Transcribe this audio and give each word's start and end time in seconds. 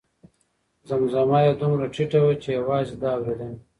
زمزمه 0.89 1.39
یې 1.45 1.51
دومره 1.61 1.85
ټیټه 1.93 2.19
وه 2.23 2.33
چې 2.43 2.49
یوازې 2.59 2.95
ده 3.01 3.07
اورېدله. 3.15 3.49